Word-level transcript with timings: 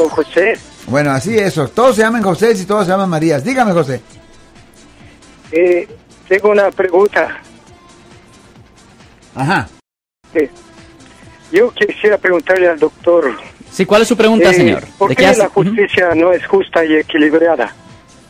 con 0.00 0.08
José. 0.08 0.58
Bueno, 0.86 1.10
así 1.10 1.36
es. 1.38 1.54
Todos 1.74 1.96
se 1.96 2.02
llaman 2.02 2.22
José 2.22 2.52
y 2.52 2.64
todos 2.64 2.86
se 2.86 2.90
llaman 2.92 3.08
Marías. 3.10 3.44
Dígame, 3.44 3.72
José. 3.72 4.00
Eh, 5.52 5.86
tengo 6.28 6.50
una 6.50 6.70
pregunta. 6.70 7.38
Ajá. 9.34 9.68
Eh, 10.34 10.48
yo 11.52 11.70
quisiera 11.72 12.16
preguntarle 12.18 12.68
al 12.68 12.78
doctor. 12.78 13.30
Sí, 13.70 13.84
¿cuál 13.84 14.02
es 14.02 14.08
su 14.08 14.16
pregunta, 14.16 14.50
eh, 14.50 14.54
señor? 14.54 14.84
¿Por 14.98 15.10
¿De 15.10 15.16
qué, 15.16 15.22
qué 15.24 15.28
hace- 15.28 15.38
la 15.42 15.48
justicia 15.48 16.14
no 16.14 16.32
es 16.32 16.46
justa 16.46 16.84
y 16.84 16.94
equilibrada? 16.94 17.74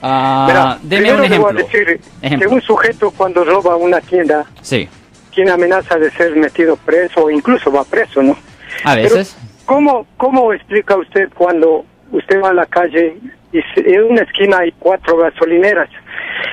Ah, 0.03 0.45
Verá, 0.49 0.79
deme 0.83 1.13
un 1.15 1.25
ejemplo. 1.25 1.49
a 1.51 1.53
decir 1.53 2.01
Ejemplo. 2.23 2.49
que 2.49 2.55
un 2.55 2.63
sujeto 2.63 3.11
cuando 3.11 3.45
roba 3.45 3.77
una 3.77 4.01
tienda 4.01 4.47
Sí, 4.63 4.89
tiene 5.35 5.51
amenaza 5.51 5.97
de 5.97 6.11
ser 6.13 6.35
metido 6.37 6.75
preso 6.77 7.25
o 7.25 7.31
incluso 7.31 7.71
va 7.71 7.85
preso, 7.85 8.23
¿no? 8.23 8.35
a 8.85 8.95
Pero, 8.95 9.15
veces. 9.15 9.37
¿Cómo, 9.71 10.05
¿Cómo 10.17 10.53
explica 10.53 10.97
usted 10.97 11.29
cuando 11.33 11.85
usted 12.11 12.43
va 12.43 12.49
a 12.49 12.53
la 12.55 12.67
calle 12.67 13.17
y 13.53 13.61
en 13.77 14.03
una 14.03 14.23
esquina 14.23 14.59
hay 14.59 14.73
cuatro 14.73 15.17
gasolineras? 15.17 15.89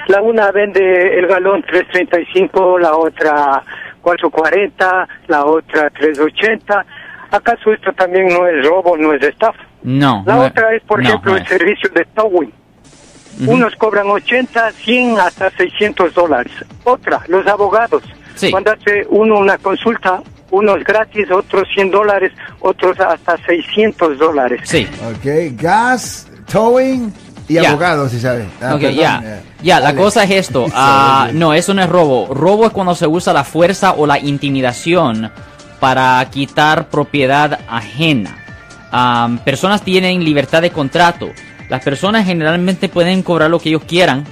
La 0.07 0.21
una 0.21 0.51
vende 0.51 1.17
el 1.17 1.25
galón 1.25 1.63
3.35, 1.63 2.79
la 2.79 2.95
otra 2.95 3.63
4.40, 4.03 5.07
la 5.29 5.45
otra 5.45 5.89
3.80. 5.93 6.85
¿Acaso 7.31 7.73
esto 7.73 7.91
también 7.93 8.27
no 8.27 8.45
es 8.45 8.63
robo, 8.67 8.95
no 8.95 9.11
es 9.13 9.23
estafa? 9.23 9.63
No. 9.81 10.23
La 10.27 10.35
no- 10.35 10.45
otra 10.45 10.75
es, 10.75 10.83
por 10.83 11.01
no, 11.01 11.09
ejemplo, 11.09 11.31
no 11.31 11.37
el 11.39 11.47
servicio 11.47 11.89
de 11.89 12.05
towing. 12.13 12.53
Unos 13.47 13.75
cobran 13.77 14.07
80, 14.07 14.71
100, 14.73 15.19
hasta 15.19 15.49
600 15.51 16.13
dólares. 16.13 16.51
Otra, 16.83 17.21
los 17.27 17.45
abogados. 17.47 18.03
Sí. 18.35 18.51
Cuando 18.51 18.71
hace 18.71 19.05
uno 19.09 19.39
una 19.39 19.57
consulta, 19.57 20.21
unos 20.51 20.83
gratis, 20.83 21.29
otros 21.31 21.67
100 21.73 21.91
dólares, 21.91 22.31
otros 22.61 22.99
hasta 22.99 23.37
600 23.45 24.17
dólares. 24.17 24.61
Sí. 24.63 24.87
Ok, 25.09 25.59
gas, 25.61 26.27
towing 26.51 27.13
y 27.47 27.55
Ya. 27.55 27.69
abogado, 27.69 28.07
si 28.09 28.19
sabe. 28.19 28.45
Ah, 28.61 28.75
Ok, 28.75 28.81
ya. 28.91 29.21
eh, 29.23 29.41
Ya, 29.61 29.79
la 29.79 29.95
cosa 29.95 30.23
es 30.23 30.31
esto. 30.31 30.65
ah, 30.73 31.29
no, 31.33 31.53
eso 31.53 31.73
no 31.73 31.81
es 31.81 31.89
robo. 31.89 32.33
Robo 32.33 32.65
es 32.65 32.71
cuando 32.71 32.95
se 32.95 33.07
usa 33.07 33.33
la 33.33 33.43
fuerza 33.43 33.93
o 33.93 34.05
la 34.05 34.19
intimidación 34.19 35.31
para 35.79 36.25
quitar 36.31 36.89
propiedad 36.89 37.59
ajena. 37.69 38.37
Personas 39.43 39.81
tienen 39.83 40.23
libertad 40.23 40.61
de 40.61 40.71
contrato. 40.71 41.29
Las 41.69 41.83
personas 41.83 42.25
generalmente 42.25 42.87
pueden 42.89 43.21
cobrar 43.21 43.49
lo 43.49 43.59
que 43.59 43.69
ellos 43.69 43.83
quieran 43.83 44.23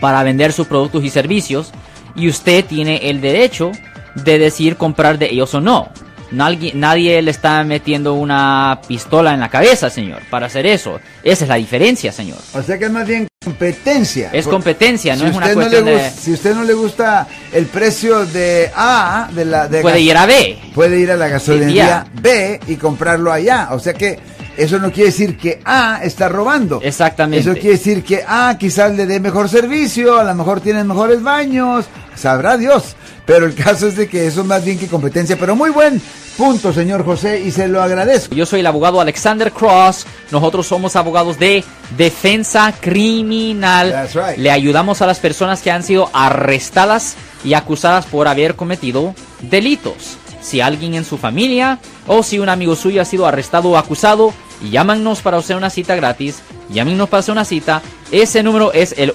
para 0.00 0.22
vender 0.22 0.52
sus 0.52 0.66
productos 0.66 1.04
y 1.04 1.10
servicios 1.10 1.72
y 2.16 2.28
usted 2.28 2.64
tiene 2.64 3.10
el 3.10 3.20
derecho 3.20 3.70
de 4.14 4.38
decir 4.38 4.76
comprar 4.76 5.18
de 5.18 5.26
ellos 5.26 5.54
o 5.54 5.60
no. 5.60 5.88
Nadie, 6.30 6.72
nadie 6.74 7.22
le 7.22 7.30
está 7.30 7.64
metiendo 7.64 8.12
una 8.14 8.80
pistola 8.86 9.32
en 9.32 9.40
la 9.40 9.48
cabeza, 9.48 9.88
señor, 9.88 10.20
para 10.28 10.46
hacer 10.46 10.66
eso. 10.66 11.00
Esa 11.22 11.44
es 11.44 11.48
la 11.48 11.54
diferencia, 11.54 12.12
señor. 12.12 12.38
O 12.52 12.62
sea 12.62 12.78
que 12.78 12.84
es 12.84 12.90
más 12.90 13.06
bien 13.06 13.26
competencia. 13.42 14.28
Es 14.32 14.46
competencia, 14.46 15.16
no 15.16 15.22
si 15.22 15.30
es 15.30 15.36
una 15.36 15.48
no 15.48 15.54
cuestión 15.54 15.84
de... 15.86 16.10
Si 16.10 16.32
usted 16.32 16.54
no 16.54 16.64
le 16.64 16.74
gusta 16.74 17.26
el 17.52 17.64
precio 17.66 18.26
de 18.26 18.70
A, 18.74 19.30
de 19.32 19.44
la 19.46 19.68
de 19.68 19.80
Puede 19.80 20.00
ir 20.00 20.16
a 20.16 20.26
B. 20.26 20.58
puede 20.74 20.98
ir 20.98 21.10
a 21.10 21.16
la 21.16 21.28
gasolinería. 21.28 22.06
B 22.20 22.60
y 22.66 22.76
comprarlo 22.76 23.32
allá. 23.32 23.68
O 23.70 23.78
sea 23.78 23.94
que 23.94 24.18
eso 24.58 24.78
no 24.80 24.90
quiere 24.90 25.10
decir 25.10 25.38
que 25.38 25.60
A 25.64 26.00
está 26.02 26.28
robando. 26.28 26.80
Exactamente. 26.82 27.48
Eso 27.48 27.52
quiere 27.52 27.78
decir 27.78 28.02
que 28.02 28.22
A 28.26 28.56
quizás 28.58 28.94
le 28.94 29.06
dé 29.06 29.20
mejor 29.20 29.48
servicio, 29.48 30.18
a 30.18 30.24
lo 30.24 30.34
mejor 30.34 30.60
tienen 30.60 30.86
mejores 30.86 31.22
baños, 31.22 31.86
sabrá 32.18 32.58
Dios. 32.58 32.96
Pero 33.24 33.46
el 33.46 33.54
caso 33.54 33.88
es 33.88 33.96
de 33.96 34.08
que 34.08 34.26
eso 34.26 34.40
es 34.40 34.46
más 34.46 34.64
bien 34.64 34.78
que 34.78 34.86
competencia. 34.86 35.36
Pero 35.38 35.54
muy 35.56 35.70
buen 35.70 36.00
punto, 36.36 36.72
señor 36.72 37.04
José, 37.04 37.40
y 37.40 37.50
se 37.50 37.68
lo 37.68 37.82
agradezco. 37.82 38.34
Yo 38.34 38.46
soy 38.46 38.60
el 38.60 38.66
abogado 38.66 39.00
Alexander 39.00 39.52
Cross. 39.52 40.06
Nosotros 40.30 40.66
somos 40.66 40.96
abogados 40.96 41.38
de 41.38 41.64
defensa 41.96 42.72
criminal. 42.80 43.90
That's 43.90 44.14
right. 44.14 44.38
Le 44.38 44.50
ayudamos 44.50 45.02
a 45.02 45.06
las 45.06 45.18
personas 45.18 45.62
que 45.62 45.70
han 45.70 45.82
sido 45.82 46.10
arrestadas 46.12 47.16
y 47.44 47.54
acusadas 47.54 48.06
por 48.06 48.28
haber 48.28 48.54
cometido 48.54 49.14
delitos. 49.42 50.16
Si 50.40 50.60
alguien 50.60 50.94
en 50.94 51.04
su 51.04 51.18
familia 51.18 51.80
o 52.06 52.22
si 52.22 52.38
un 52.38 52.48
amigo 52.48 52.76
suyo 52.76 53.02
ha 53.02 53.04
sido 53.04 53.26
arrestado 53.26 53.70
o 53.70 53.76
acusado, 53.76 54.32
llámanos 54.70 55.20
para 55.20 55.36
hacer 55.36 55.56
una 55.56 55.70
cita 55.70 55.96
gratis. 55.96 56.40
Llámenos 56.70 57.08
para 57.08 57.20
hacer 57.20 57.32
una 57.32 57.44
cita. 57.44 57.82
Ese 58.10 58.42
número 58.42 58.72
es 58.72 58.94
el 58.96 59.14